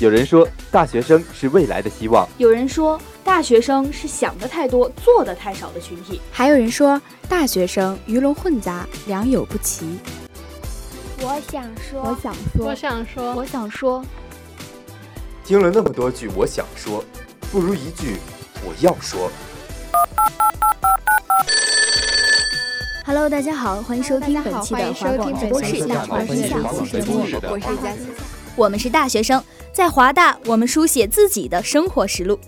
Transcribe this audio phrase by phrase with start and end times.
[0.00, 9.98] 有人说，大学生是未来的希望；有人说，大学生是想的太多、做的太少的群体；还有人说，大学生鱼龙混杂、良莠不齐。
[11.20, 14.04] 我想说，我想说，我想说，我想说。
[15.44, 17.02] 听了那么多句我想说，
[17.50, 18.16] 不如一句
[18.62, 19.30] 我要说。
[23.06, 26.56] Hello，大家好，欢迎收听本期的华广直播室《大华天下》，
[27.50, 27.98] 我是佳琪，
[28.56, 29.42] 我们是大学生。
[29.74, 32.40] 在华大，我们书写自己的生活实录，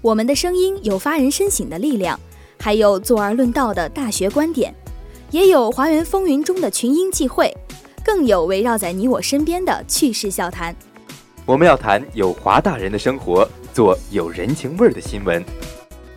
[0.00, 2.18] 我们的声音有发人深省的力量，
[2.58, 4.74] 还有坐而论道的大学观点，
[5.30, 7.56] 也有华园风云中的群英际会，
[8.04, 10.74] 更有围绕在你我身边的趣事笑谈。
[11.46, 15.44] 我们要谈有华大人的生活，做有人情味儿的新闻。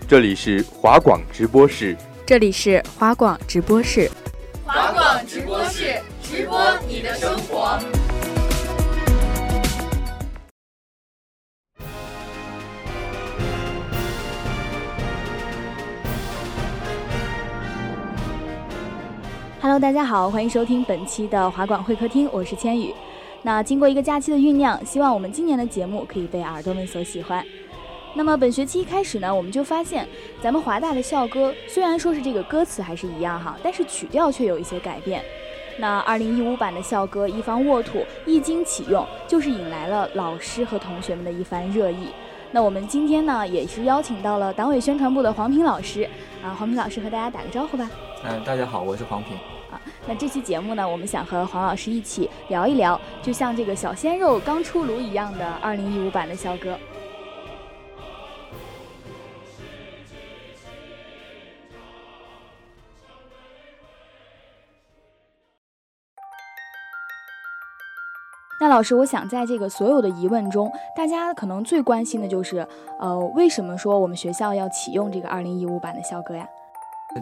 [0.07, 1.96] 这里是华广直播室，
[2.34, 4.10] 这里是华广直播室，
[4.66, 7.77] 华广直播室直播你的生活。
[19.62, 22.91] Hello，大家好，欢迎收听本期的华广会客厅，我是千羽。
[23.44, 27.46] 那经过一个假期的酝酿，希望我们今年的节目可以被耳朵们所喜欢。
[28.16, 30.08] 那么本学期一开始呢，我们就发现
[30.40, 35.24] 咱们华大的校歌虽然说是这个歌词还是一样哈，但是曲调却有一些改变。
[35.80, 42.10] 那二零一五版的校歌《一方沃土》一经启用，就是引来了老师和同学们的一番热议。
[42.52, 46.08] 那我们今天呢，也是邀请到了党委宣传部的黄平老师
[46.44, 47.90] 啊，黄平老师和大家打个招呼吧。
[48.24, 49.36] 嗯，大家好，我是黄平。
[49.72, 56.78] 啊那这期节目呢，我们想和黄老师一起聊一聊，就像这个小鲜肉刚出炉一样的二零一五版的校歌。
[68.74, 72.67] 老师，我想在这个所有的疑问中，大家可能最关心的就是，
[73.00, 76.44] 呃，为什么说我们学校要启用这个二零一五版的校歌呀？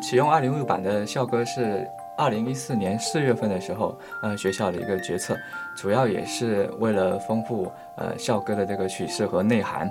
[0.02, 1.86] 启用二零一五版的校歌是。
[2.18, 5.36] 二零一四年四月份的时候，呃，学校的一个决策，
[5.76, 9.90] 主要也是为了丰富呃校歌的这个曲式和内涵，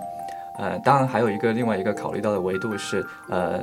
[0.57, 3.61] 呃，当然还有一个另外一个考虑到的维度是，呃，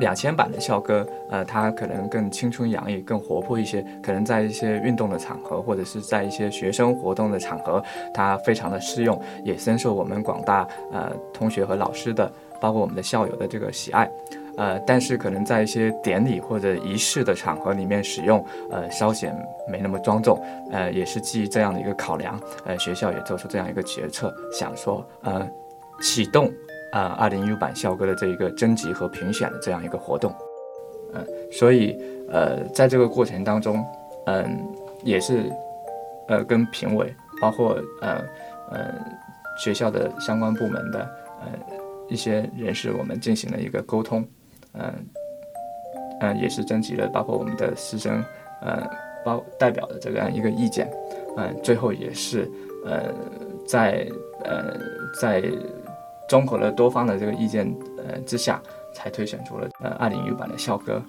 [0.00, 7.82] 两千版的校歌，呃，它可能更青春洋溢、更活泼一些，可能在一些运动的场合或者是在一些学生活动的场合，
[8.12, 14.10] 它非常的适用，也深受我们广大呃同学和老师的，包括我们的校友的这个喜爱。
[14.58, 19.34] 呃，但是可能在一些典礼或者仪式的场合里面使用，呃，稍显
[19.66, 20.38] 没那么庄重。
[20.70, 25.48] 呃，也是基于这样的一个考量，呃，学校也做出这样一个决策，想说，呃，
[26.02, 26.52] 启动
[26.92, 30.32] 啊，二零一五版校歌的这一个征集和评选的这样一个活动。
[31.14, 31.98] 嗯，所以，
[32.30, 33.84] 呃，在这个过程当中，
[34.26, 34.58] 嗯，
[35.02, 35.50] 也是，
[36.28, 38.24] 呃，跟评委，包括呃，
[38.70, 38.94] 呃，
[39.58, 41.00] 学校的相关部门的，
[41.40, 41.48] 呃，
[42.08, 44.24] 一些人士，我们进行了一个沟通。
[44.72, 44.92] 嗯，
[46.20, 48.24] 嗯，也是征集了包括我们的师生，
[48.62, 48.88] 呃，
[49.22, 50.90] 包代表的这样一个意见，
[51.36, 52.50] 嗯，最后也是，
[52.86, 53.12] 呃，
[53.66, 54.06] 在
[54.44, 54.74] 呃
[55.20, 55.42] 在
[56.32, 58.58] 综合了多方的这个意见呃之下，
[58.94, 61.02] 才推选出了呃二零一五版的校歌。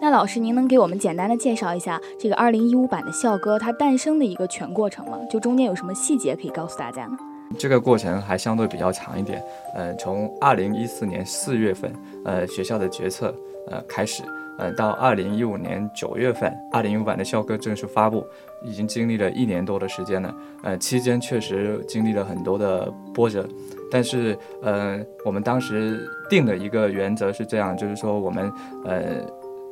[0.00, 5.18] 那老师，您能给我们简单的介绍一下这个二零一五版的校歌它诞生的一个全过程吗？
[5.30, 7.18] 就中间有什么细节可以告诉大家呢？
[7.58, 11.92] 这个过程还相对比较长一点，呃，从二零一四年四月份，
[12.24, 13.34] 呃，学校的决策，
[13.70, 14.22] 呃，开始，
[14.62, 18.24] 呃，到二零一五年九月份，二零一五版的校歌正式发布，
[18.62, 23.44] 已经经历了一年多的时间了，呃，期间确实经历了很多的波折，
[23.90, 28.52] 但是，呃，我们当时定的一个原则是这样，就是说我们，
[28.84, 29.02] 呃，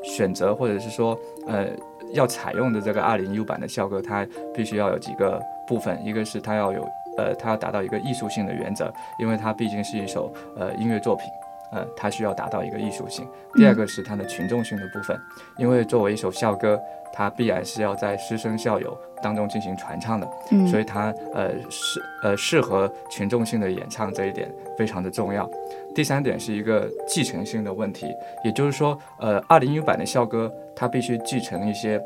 [0.02, 1.68] 选择或者是说，呃，
[2.12, 6.84] 要采用的这个二零一五版的校歌，它必须要有几个部分，一个是它要有。
[7.18, 11.26] 呃，它要达到一个艺术性的原则，因为它毕竟是一首呃音乐作品，
[11.72, 13.26] 呃，它需要达到一个艺术性。
[13.54, 15.18] 第二个是它的群众性的部分，
[15.58, 16.80] 因为作为一首校歌，
[17.12, 20.28] 它必然是要在师生校友当中进行传唱的，
[20.68, 25.48] 所以它呃适呃适合群众性的演唱这一点非常的重要。
[25.94, 28.06] 第三点是一个继承性的问题，
[28.44, 32.00] 也就是说，呃，二零一版的校歌它必须继承一些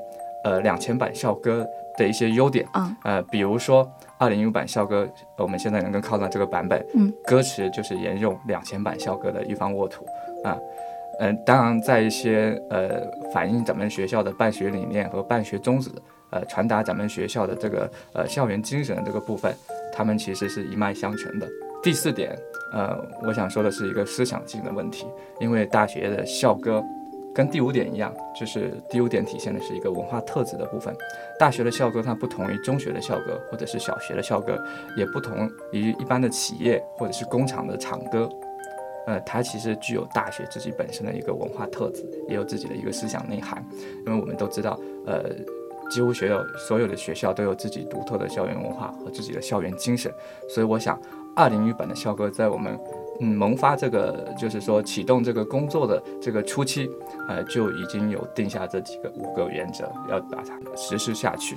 [0.44, 1.66] 呃两千版校歌
[1.98, 2.66] 的一些优点，
[3.04, 3.90] 呃，比如说。
[4.18, 10.06] 二零一五版校歌，我们现在能够看到这个版本，嗯，歌词就是沿用两千版校歌的一方沃土，
[10.44, 10.56] 啊，
[11.20, 13.02] 嗯，当然在一些呃
[13.32, 15.90] 反映咱们学校的办学理念和办学宗旨，
[16.30, 19.54] 呃，传达咱们学校的这个呃校园精神的这个部分，
[19.92, 21.48] 他们其实是一脉相承的。
[21.82, 22.34] 第四点，
[22.72, 25.06] 呃，我想说的是一个思想性的问题，
[25.38, 26.82] 因为大学的校歌，
[27.34, 30.94] 跟第五点一样，就是第五点体现的是一个文化特质的部分。
[31.38, 34.56] 大学的校歌它不同于中学的校歌，或者是小学的校歌，
[34.96, 38.28] 也不同于一般的企业或者是工厂的厂歌。
[39.06, 43.62] 呃，它其实具有大学自己本身的一个文化特质，也有自己的一个思想内涵。
[44.06, 45.24] 因为我们都知道，呃，
[45.90, 50.10] 几乎学校所有的学校都有自己独特的校园文化和自己的校园精神，
[50.48, 50.98] 所以我想，
[51.36, 52.78] 二零一版的校歌在我们
[53.20, 56.90] 嗯萌发这个就是说启动这个工作的这个初期，
[57.28, 61.56] 呃，就已经有定下这几个五个原则，要把它实施下去。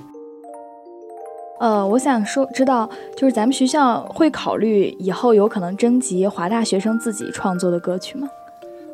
[1.59, 8.29] 呃，我想说，知道就是咱们学校会考虑以后有可能征集华大学生自己创作的歌曲吗？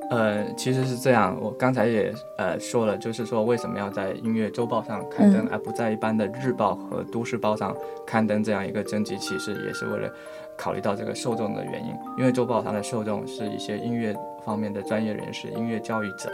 [0.10, 7.76] 呃，其实是这样，我刚才也呃说了，就是说为什么要在音乐周报上刊登，而不在一般的日报和都市报上
[8.06, 10.08] 刊登这样一个征集启事，也是为了
[10.58, 11.96] 考虑到这个受众的原因。
[12.18, 14.16] 因为周报它的受众是一些音乐
[14.46, 16.30] 方面的专业人士、音乐教育者，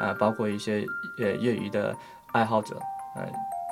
[0.00, 0.84] 啊，包括一些
[1.18, 1.94] 呃业余的
[2.32, 2.76] 爱好者，
[3.16, 3.22] 呃。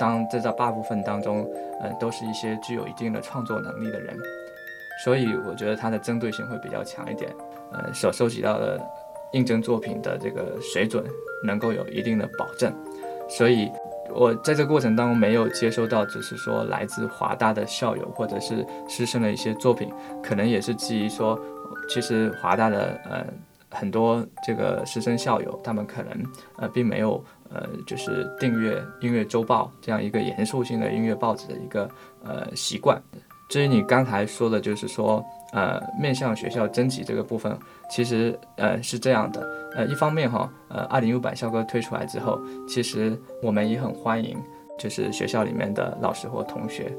[0.01, 1.45] 当在这大部分当中，
[1.83, 4.17] 嗯，都是一些具有一定的创作能力的人，
[5.03, 7.35] 所以我觉得它的针对性会比较强一点，
[7.73, 8.81] 呃，所收集到的
[9.33, 11.05] 应征作品的这个水准
[11.43, 12.73] 能够有一定的保证，
[13.29, 13.73] 所以
[14.15, 19.91] 我在这个过程当中没有接收到，只是说来自华大的校友或者是师生的一些作品，
[20.23, 21.39] 可能也是基于说，
[21.89, 23.27] 其实华大的呃
[23.71, 26.13] 很多这个师生校友，他们可能
[26.57, 27.25] 呃并没有。
[27.51, 31.91] 呃，就是订阅音乐周报这样一个严肃性的音乐报纸的一个
[32.23, 33.03] 呃习惯。
[33.49, 37.57] 至于你刚才说的，就是说呃面向学校征集这个部分，
[37.91, 39.47] 其实呃是这样的。
[39.77, 44.37] 呃，一方面哈，呃，二零五版校歌推出来之后，其实我们也很欢迎，
[44.79, 46.93] 就是学校里面的老师或同学。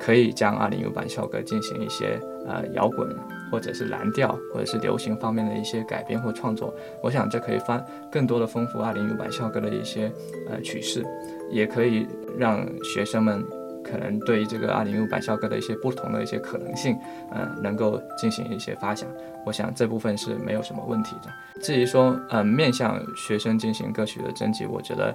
[0.00, 3.08] 可以将二零五版校歌进行一些呃摇滚
[3.52, 6.74] 或者是蓝调或者是流行方面的一些改编或创作，
[7.04, 10.10] 我想这可以翻更多的丰富二零五版校歌的一些
[10.50, 11.04] 呃曲式，
[11.52, 12.04] 也可以
[12.36, 13.44] 让学生们
[13.84, 16.96] 可能对于这个二零一五版校歌的一些不同的一些可能性，
[17.32, 19.08] 嗯，能够进行一些发想。
[19.44, 21.30] 我想这部分是没有什么问题的。
[21.60, 25.14] 至于说呃面向学生进行歌曲的征集，我觉得。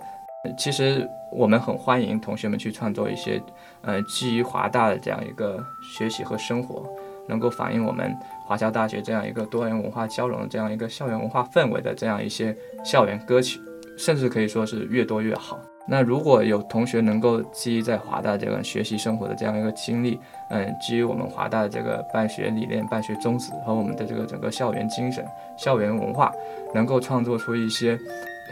[0.58, 3.42] 其实我们很欢迎同学们去创作一些，
[3.82, 6.86] 呃，基于华大的这样一个学习和生活，
[7.28, 8.16] 能够反映我们
[8.46, 12.56] 华侨大学这样一个多元文化交融的这样一个校园文化氛围的这样一些
[12.86, 13.60] 校园歌曲，
[13.98, 15.60] 甚至可以说是越多越好。
[15.88, 20.20] 那如果有同学能够基于在华大这个学习生活的这样一个经历，
[20.50, 25.26] 嗯，基于我们华大的这个办学理念、办学宗旨和我们的这个整个校园精神、
[25.58, 26.32] 校园文化，
[26.74, 27.98] 能够创作出一些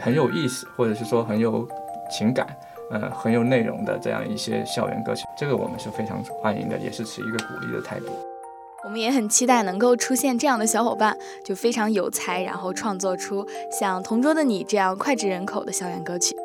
[0.00, 1.66] 很有意思，或者是说很有。
[2.08, 2.46] 情感，
[2.92, 8.06] 呃，很有内容的这样一些校园歌曲，这个我们是非常欢迎的，也是持一个鼓励的态度。
[8.84, 16.36] 我们也很期待能够出现这样的小伙伴，就非常有才，然后创作出像《同桌的你》这样脍炙人口的校园歌曲。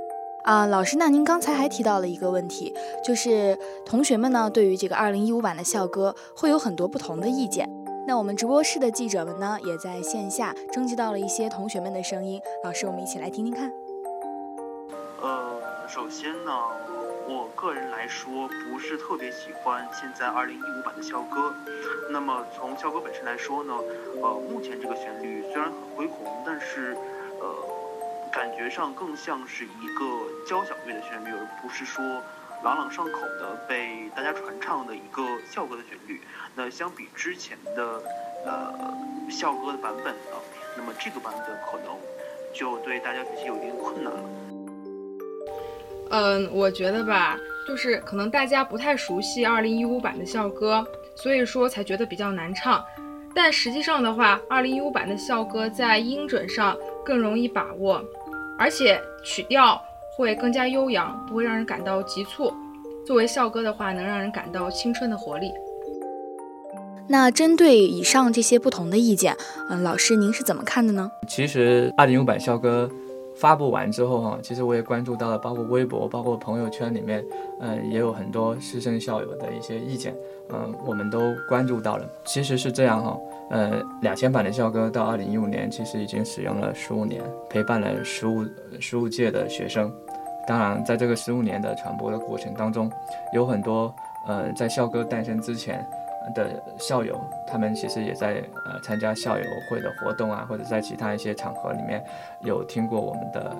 [0.43, 2.73] 啊，老师，那您刚才还提到了一个问题，
[3.05, 7.69] 就是同学们呢对于这个二零一五版的校歌会有很多不同的意见。
[8.07, 13.71] 那我们直播室的记者们呢也在线下征集到了一些同学们的声音，老师，我们一起来听听看。
[15.21, 16.51] 呃首先呢，
[17.27, 21.53] 我个人来说不是特别喜欢现在二零一五版的校歌。
[22.09, 23.73] 那么从校歌本身来说呢，
[24.23, 26.97] 呃，目前这个旋律虽然很恢宏，但是
[27.39, 27.53] 呃，
[28.31, 30.05] 感觉上更像是一个
[30.47, 32.03] 交响乐的旋律，而不是说
[32.63, 36.21] 朗朗上口的被大家传唱的一个校歌的旋律。
[36.55, 38.01] 那相比之前的
[38.45, 38.73] 呃
[39.29, 40.37] 校歌的版本呢，
[40.77, 41.95] 那么这个版本可能
[42.53, 44.19] 就对大家学习有一定困难了。
[46.11, 52.83] 嗯，我觉得吧，就是可能大家不太熟悉二零一五版的校歌，所以说才觉得比较难唱。
[53.33, 58.03] 但实际上的话，二零一五版的校歌在音准上更容易把握，
[58.61, 59.81] 而且曲调
[60.15, 62.53] 会更加悠扬，不会让人感到急促。
[63.03, 65.51] 作为校歌的话，能让人感到青春的活力。
[67.07, 69.35] 那针对以上这些不同的意见，
[69.67, 71.09] 嗯，老师您是怎么看的呢？
[71.27, 72.87] 其实二零五版校歌。
[73.33, 77.25] 发布完之后哈，其实我也关注到了，包括微博、包括朋友圈里面，
[77.61, 80.13] 嗯，也有很多师生校友的一些意见，
[80.49, 82.05] 嗯，我们都关注到了。
[82.23, 83.17] 其实是这样哈，
[83.51, 88.43] 呃，两千版的校歌到二零一五年，其实已经使用了十五年，陪伴了十五
[88.79, 89.91] 十五届的学生。
[90.47, 92.91] 当然，在这个十五年的传播的过程当中，
[93.33, 93.93] 有很多
[94.27, 95.85] 呃，在校歌诞生之前。
[96.35, 98.35] 的校友，他们其实也在
[98.67, 102.01] 呃参加校友会的活动啊，或者在其他一些场合里面
[102.41, 103.51] 有听过我们的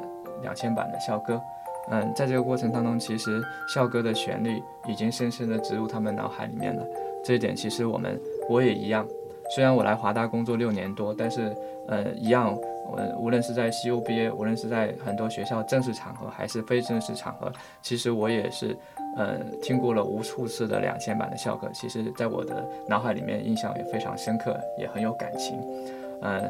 [0.44, 1.42] 两千版的校歌。
[1.90, 6.86] 嗯，在这个过程当中，其实校歌的旋律已经深深的植入他们脑海里面了。
[7.24, 8.18] 这一点其实我们
[8.48, 9.08] 我也一样，
[9.54, 11.54] 虽然我来华大工作六年多，但是
[11.88, 18.78] 呃，一样，我，无论是在 CUBA，无论是在很多学校正式场合还是非正式场合，其实我也是
[19.18, 25.60] 呃听过了无数次的两千版的校歌，其实在我的脑海里面印象也非常深刻，也很有感情，
[26.22, 26.50] 呃，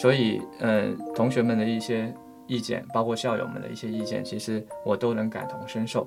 [0.00, 0.84] 所以呃，
[1.16, 2.14] 同学们的一些
[2.46, 6.06] 意见，包括校友们的一些意见，其实我都能感同身受，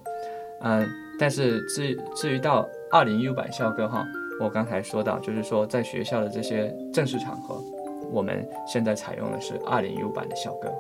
[0.61, 0.87] 嗯，
[1.19, 4.07] 但是至至于到二零一五版校歌哈。
[4.39, 7.61] 我刚才说到，就是说在学校的这些正式场合，
[8.09, 10.71] 我们现在采用的是二零一五版的校歌。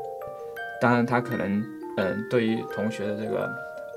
[0.81, 1.61] 当然，它可能，
[1.97, 3.49] 嗯，对于同学的这个，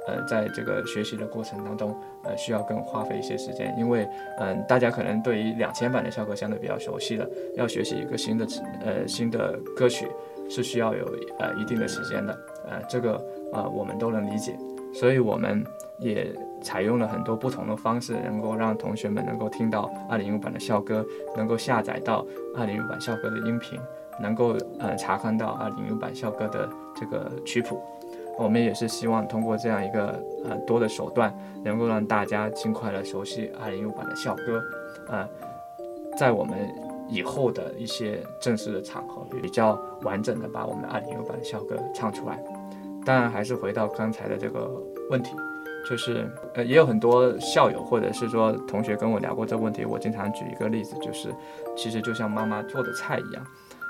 [0.08, 4.04] 呃，在这个学习的过程当中，呃，需要更花费一些时间，因为，
[4.40, 8.44] 嗯，大家可能对于两千版的校歌相对比较熟悉了，要学习一个新的，
[8.84, 10.08] 呃，新的歌曲
[10.50, 11.06] 是需要有
[11.38, 12.36] 呃一定的时间的，
[12.68, 14.58] 呃，这个，呃，我们都能理解，
[14.92, 15.64] 所以我们
[16.00, 16.34] 也。
[16.62, 21.04] 采用了很多不同的方式，能够让同学们能够听到二零一五版的校歌，
[21.36, 22.24] 能够下载到
[22.56, 23.78] 二零一五版校歌的音频，
[24.20, 27.80] 能够呃查看到二零一五版校歌的这个曲谱。
[28.38, 34.62] 我们也是希望通过这样一个呃多的手段，能够让大家尽快的熟悉二零一五版的校歌，
[35.08, 35.28] 呃，
[36.16, 36.56] 在我们
[37.08, 42.42] 以后的一些正式的场合，比较完整的把我们的二零一五版校歌唱出来。
[43.04, 44.70] 当然，还是回到刚才的这个
[45.10, 45.36] 问题。
[45.88, 49.84] 就是呃，也有很多校友或者是说同学跟我聊过这个问题。
[49.84, 51.34] 我经常举一个例子，就是
[51.76, 53.46] 其实就像妈妈做的菜一样，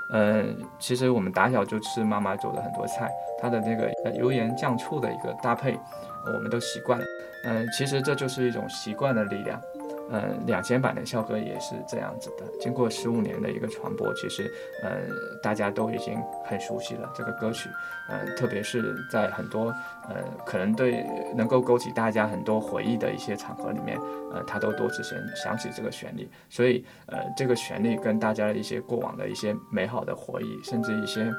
[0.09, 0.43] 呃，
[0.79, 5.77] 其实我们打小就吃妈妈做的很多菜，它的那个油盐酱醋的一个搭配，
[6.25, 7.05] 我们都习惯了。
[7.45, 9.61] 嗯，其实这就是一种习惯的力量。
[10.11, 12.43] 呃，两千版的校歌也是这样子的。
[12.59, 14.51] 经过十五年的一个传播，其实
[14.83, 15.01] 呃，
[15.41, 17.69] 大家都已经很熟悉了这个歌曲。
[18.09, 19.73] 呃，特别是在很多
[20.09, 21.05] 呃，可能对
[21.35, 23.97] 能够勾起大家很多回忆的一些场合里面，
[24.31, 26.29] 呃，他都多次想想起这个旋律。
[26.49, 31.31] 所以呃，这个旋律跟大家的一些过往的一些美好的回忆，甚至一些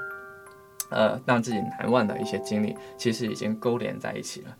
[0.91, 4.57] 呃让自己难忘的一些经历，其实已经勾连在一起了。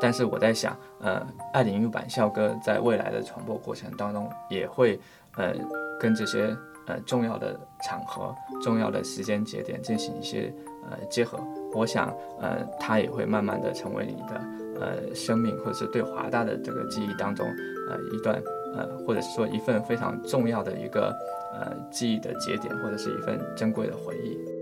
[0.00, 4.98] 但是我在想，呃，二零一版校歌在未来的传播过程当中，也会，
[5.36, 5.52] 呃，
[5.98, 10.54] 跟这些呃重要的场合、重要的时间节点进行一些
[10.90, 11.38] 呃结合。
[11.74, 14.40] 我想，呃，它也会慢慢的成为你的
[14.80, 17.46] 呃生命，或者是对华大的这个记忆当中，
[17.90, 18.40] 呃，一段
[18.76, 21.14] 呃，或者是说一份非常重要的一个
[21.52, 24.57] 呃记忆的节点，或者是一份珍贵的回忆。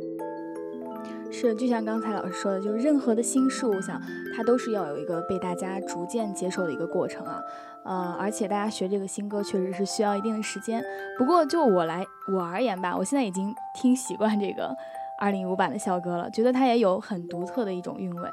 [1.39, 4.01] 是，就像刚才老师说的，就是任何的新事物，我想
[4.35, 7.39] 它都是要有一个被大家逐渐接受的一个过程啊。
[7.85, 10.83] 呃，而且大家学这个新歌确实是需要一定的时间。
[11.19, 12.03] 不过就我来
[12.33, 14.75] 我而言吧，我现在已经听习惯这个
[15.21, 18.31] 二零一五版的校歌了，觉得它也有很独特的一种韵味。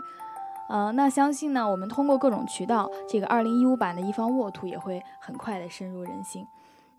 [0.70, 6.48] 呃，那相信呢，我们通过各种渠道，这个二零一五版的一方沃土也会很快的深入人心。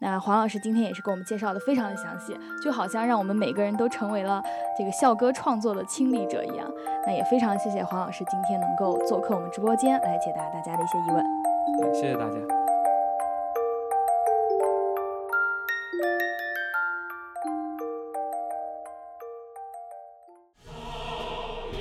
[0.00, 4.42] 那黄老师今天也是给我们介绍的非常的详细，就好像让我们每个人都成为了
[4.76, 6.70] 这个校歌创作的亲历者一样。
[7.06, 11.94] 那也非常谢谢黄老师今天能够做客我们直播间来解答大家的一些疑问。
[11.94, 12.36] 谢谢大家。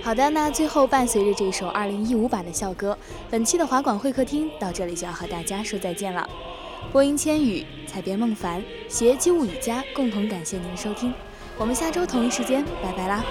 [0.01, 2.97] 好的，那最后伴随着这首二零一五版的校歌，
[3.29, 6.27] 本期的华广会客厅到这里就要和大家说再见了。
[6.91, 11.13] 播音千语，采编孟凡，携机物语家共同感谢您的收听，
[11.57, 13.23] 我们下周同一时间拜拜啦。